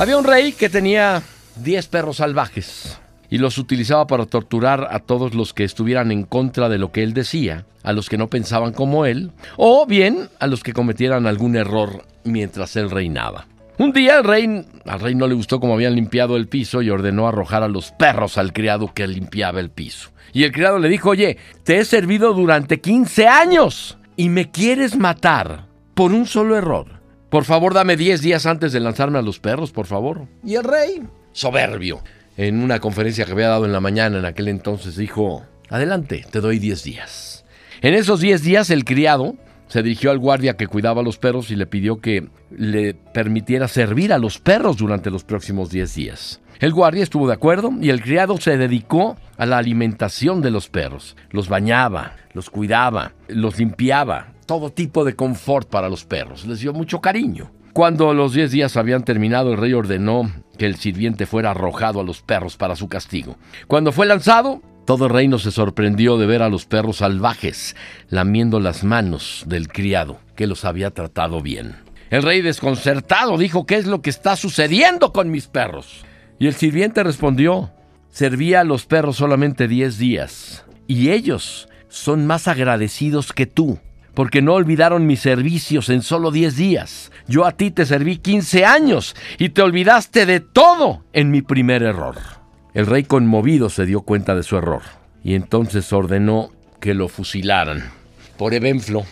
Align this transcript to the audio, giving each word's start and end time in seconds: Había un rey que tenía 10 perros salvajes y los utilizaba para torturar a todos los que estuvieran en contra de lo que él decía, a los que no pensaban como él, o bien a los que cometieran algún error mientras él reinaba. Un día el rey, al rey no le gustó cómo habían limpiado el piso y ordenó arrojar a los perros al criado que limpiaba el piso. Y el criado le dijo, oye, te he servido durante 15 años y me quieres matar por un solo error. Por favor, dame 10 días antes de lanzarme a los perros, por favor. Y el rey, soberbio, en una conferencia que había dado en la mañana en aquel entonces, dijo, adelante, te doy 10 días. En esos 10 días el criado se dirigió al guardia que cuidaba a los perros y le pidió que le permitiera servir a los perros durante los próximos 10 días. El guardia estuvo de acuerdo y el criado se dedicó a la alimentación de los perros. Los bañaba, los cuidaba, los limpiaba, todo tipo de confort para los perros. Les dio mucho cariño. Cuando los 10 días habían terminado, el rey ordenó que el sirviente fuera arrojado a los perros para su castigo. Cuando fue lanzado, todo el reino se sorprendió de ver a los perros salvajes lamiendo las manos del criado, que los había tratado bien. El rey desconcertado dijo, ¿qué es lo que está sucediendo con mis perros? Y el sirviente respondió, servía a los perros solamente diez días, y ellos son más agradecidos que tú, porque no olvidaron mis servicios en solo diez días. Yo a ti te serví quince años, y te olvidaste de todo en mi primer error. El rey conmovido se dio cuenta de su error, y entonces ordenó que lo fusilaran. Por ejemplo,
Había 0.00 0.16
un 0.16 0.24
rey 0.24 0.52
que 0.52 0.70
tenía 0.70 1.22
10 1.56 1.88
perros 1.88 2.16
salvajes 2.16 2.98
y 3.28 3.36
los 3.36 3.58
utilizaba 3.58 4.06
para 4.06 4.24
torturar 4.24 4.88
a 4.90 5.00
todos 5.00 5.34
los 5.34 5.52
que 5.52 5.62
estuvieran 5.62 6.10
en 6.10 6.22
contra 6.22 6.70
de 6.70 6.78
lo 6.78 6.90
que 6.90 7.02
él 7.02 7.12
decía, 7.12 7.66
a 7.82 7.92
los 7.92 8.08
que 8.08 8.16
no 8.16 8.28
pensaban 8.28 8.72
como 8.72 9.04
él, 9.04 9.30
o 9.58 9.84
bien 9.84 10.30
a 10.38 10.46
los 10.46 10.62
que 10.62 10.72
cometieran 10.72 11.26
algún 11.26 11.54
error 11.54 12.06
mientras 12.24 12.76
él 12.76 12.90
reinaba. 12.90 13.46
Un 13.76 13.92
día 13.92 14.16
el 14.16 14.24
rey, 14.24 14.64
al 14.86 15.00
rey 15.00 15.14
no 15.14 15.26
le 15.26 15.34
gustó 15.34 15.60
cómo 15.60 15.74
habían 15.74 15.96
limpiado 15.96 16.38
el 16.38 16.48
piso 16.48 16.80
y 16.80 16.88
ordenó 16.88 17.28
arrojar 17.28 17.62
a 17.62 17.68
los 17.68 17.92
perros 17.92 18.38
al 18.38 18.54
criado 18.54 18.94
que 18.94 19.06
limpiaba 19.06 19.60
el 19.60 19.68
piso. 19.68 20.12
Y 20.32 20.44
el 20.44 20.52
criado 20.52 20.78
le 20.78 20.88
dijo, 20.88 21.10
oye, 21.10 21.36
te 21.62 21.76
he 21.76 21.84
servido 21.84 22.32
durante 22.32 22.80
15 22.80 23.28
años 23.28 23.98
y 24.16 24.30
me 24.30 24.50
quieres 24.50 24.96
matar 24.96 25.66
por 25.92 26.12
un 26.12 26.24
solo 26.24 26.56
error. 26.56 26.99
Por 27.30 27.44
favor, 27.44 27.74
dame 27.74 27.96
10 27.96 28.22
días 28.22 28.44
antes 28.44 28.72
de 28.72 28.80
lanzarme 28.80 29.18
a 29.18 29.22
los 29.22 29.38
perros, 29.38 29.70
por 29.70 29.86
favor. 29.86 30.26
Y 30.44 30.56
el 30.56 30.64
rey, 30.64 31.02
soberbio, 31.32 32.02
en 32.36 32.60
una 32.60 32.80
conferencia 32.80 33.24
que 33.24 33.30
había 33.30 33.48
dado 33.48 33.66
en 33.66 33.72
la 33.72 33.80
mañana 33.80 34.18
en 34.18 34.24
aquel 34.24 34.48
entonces, 34.48 34.96
dijo, 34.96 35.44
adelante, 35.68 36.26
te 36.28 36.40
doy 36.40 36.58
10 36.58 36.82
días. 36.82 37.44
En 37.82 37.94
esos 37.94 38.20
10 38.20 38.42
días 38.42 38.70
el 38.70 38.84
criado 38.84 39.36
se 39.70 39.84
dirigió 39.84 40.10
al 40.10 40.18
guardia 40.18 40.56
que 40.56 40.66
cuidaba 40.66 41.00
a 41.00 41.04
los 41.04 41.16
perros 41.16 41.52
y 41.52 41.56
le 41.56 41.64
pidió 41.64 42.00
que 42.00 42.28
le 42.50 42.94
permitiera 42.94 43.68
servir 43.68 44.12
a 44.12 44.18
los 44.18 44.40
perros 44.40 44.76
durante 44.76 45.10
los 45.10 45.22
próximos 45.22 45.70
10 45.70 45.94
días. 45.94 46.40
El 46.58 46.72
guardia 46.72 47.04
estuvo 47.04 47.28
de 47.28 47.34
acuerdo 47.34 47.72
y 47.80 47.90
el 47.90 48.02
criado 48.02 48.36
se 48.36 48.58
dedicó 48.58 49.16
a 49.38 49.46
la 49.46 49.58
alimentación 49.58 50.42
de 50.42 50.50
los 50.50 50.68
perros. 50.68 51.16
Los 51.30 51.48
bañaba, 51.48 52.16
los 52.32 52.50
cuidaba, 52.50 53.12
los 53.28 53.60
limpiaba, 53.60 54.32
todo 54.44 54.70
tipo 54.70 55.04
de 55.04 55.14
confort 55.14 55.70
para 55.70 55.88
los 55.88 56.04
perros. 56.04 56.44
Les 56.46 56.58
dio 56.58 56.72
mucho 56.72 57.00
cariño. 57.00 57.52
Cuando 57.72 58.12
los 58.12 58.32
10 58.32 58.50
días 58.50 58.76
habían 58.76 59.04
terminado, 59.04 59.52
el 59.52 59.58
rey 59.58 59.72
ordenó 59.72 60.28
que 60.58 60.66
el 60.66 60.74
sirviente 60.74 61.26
fuera 61.26 61.52
arrojado 61.52 62.00
a 62.00 62.04
los 62.04 62.22
perros 62.22 62.56
para 62.56 62.74
su 62.74 62.88
castigo. 62.88 63.36
Cuando 63.68 63.92
fue 63.92 64.06
lanzado, 64.06 64.60
todo 64.90 65.06
el 65.06 65.12
reino 65.12 65.38
se 65.38 65.52
sorprendió 65.52 66.18
de 66.18 66.26
ver 66.26 66.42
a 66.42 66.48
los 66.48 66.66
perros 66.66 66.96
salvajes 66.96 67.76
lamiendo 68.08 68.58
las 68.58 68.82
manos 68.82 69.44
del 69.46 69.68
criado, 69.68 70.18
que 70.34 70.48
los 70.48 70.64
había 70.64 70.90
tratado 70.90 71.40
bien. 71.42 71.76
El 72.10 72.24
rey 72.24 72.42
desconcertado 72.42 73.38
dijo, 73.38 73.66
¿qué 73.66 73.76
es 73.76 73.86
lo 73.86 74.02
que 74.02 74.10
está 74.10 74.34
sucediendo 74.34 75.12
con 75.12 75.30
mis 75.30 75.46
perros? 75.46 76.04
Y 76.40 76.48
el 76.48 76.54
sirviente 76.54 77.04
respondió, 77.04 77.70
servía 78.08 78.62
a 78.62 78.64
los 78.64 78.84
perros 78.84 79.18
solamente 79.18 79.68
diez 79.68 79.96
días, 79.96 80.64
y 80.88 81.10
ellos 81.10 81.68
son 81.88 82.26
más 82.26 82.48
agradecidos 82.48 83.32
que 83.32 83.46
tú, 83.46 83.78
porque 84.14 84.42
no 84.42 84.54
olvidaron 84.54 85.06
mis 85.06 85.20
servicios 85.20 85.88
en 85.88 86.02
solo 86.02 86.32
diez 86.32 86.56
días. 86.56 87.12
Yo 87.28 87.46
a 87.46 87.52
ti 87.52 87.70
te 87.70 87.86
serví 87.86 88.16
quince 88.16 88.64
años, 88.64 89.14
y 89.38 89.50
te 89.50 89.62
olvidaste 89.62 90.26
de 90.26 90.40
todo 90.40 91.04
en 91.12 91.30
mi 91.30 91.42
primer 91.42 91.84
error. 91.84 92.39
El 92.72 92.86
rey 92.86 93.02
conmovido 93.04 93.68
se 93.68 93.86
dio 93.86 94.02
cuenta 94.02 94.34
de 94.34 94.42
su 94.42 94.56
error, 94.56 94.82
y 95.24 95.34
entonces 95.34 95.92
ordenó 95.92 96.50
que 96.80 96.94
lo 96.94 97.08
fusilaran. 97.08 97.90
Por 98.36 98.54
ejemplo, 98.54 99.04